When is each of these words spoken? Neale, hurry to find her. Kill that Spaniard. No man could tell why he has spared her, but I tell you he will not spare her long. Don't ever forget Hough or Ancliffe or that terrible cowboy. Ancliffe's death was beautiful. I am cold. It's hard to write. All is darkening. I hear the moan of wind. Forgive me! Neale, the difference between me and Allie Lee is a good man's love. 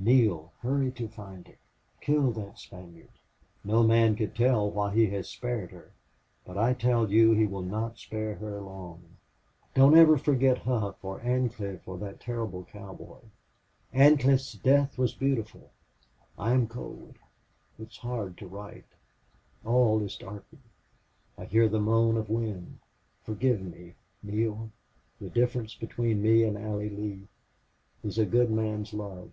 Neale, 0.00 0.52
hurry 0.60 0.92
to 0.92 1.08
find 1.08 1.48
her. 1.48 1.58
Kill 2.00 2.30
that 2.30 2.56
Spaniard. 2.60 3.10
No 3.64 3.82
man 3.82 4.14
could 4.14 4.32
tell 4.36 4.70
why 4.70 4.94
he 4.94 5.06
has 5.08 5.28
spared 5.28 5.72
her, 5.72 5.90
but 6.46 6.56
I 6.56 6.72
tell 6.72 7.10
you 7.10 7.32
he 7.32 7.44
will 7.46 7.62
not 7.64 7.98
spare 7.98 8.36
her 8.36 8.60
long. 8.60 9.02
Don't 9.74 9.96
ever 9.96 10.16
forget 10.16 10.58
Hough 10.58 11.04
or 11.04 11.18
Ancliffe 11.22 11.86
or 11.88 11.98
that 11.98 12.20
terrible 12.20 12.62
cowboy. 12.64 13.18
Ancliffe's 13.92 14.52
death 14.52 14.96
was 14.98 15.14
beautiful. 15.14 15.72
I 16.38 16.52
am 16.52 16.68
cold. 16.68 17.16
It's 17.76 17.98
hard 17.98 18.38
to 18.38 18.46
write. 18.46 18.86
All 19.64 20.00
is 20.00 20.14
darkening. 20.16 20.62
I 21.36 21.44
hear 21.44 21.68
the 21.68 21.80
moan 21.80 22.16
of 22.16 22.30
wind. 22.30 22.78
Forgive 23.24 23.60
me! 23.62 23.94
Neale, 24.22 24.70
the 25.20 25.28
difference 25.28 25.74
between 25.74 26.22
me 26.22 26.44
and 26.44 26.56
Allie 26.56 26.88
Lee 26.88 27.26
is 28.04 28.16
a 28.16 28.24
good 28.24 28.52
man's 28.52 28.94
love. 28.94 29.32